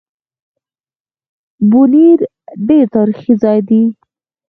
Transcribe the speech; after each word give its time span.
بونېر 1.69 2.19
ډېر 2.67 2.85
تاريخي 2.95 3.33
ځای 3.41 3.59
دی 3.69 3.83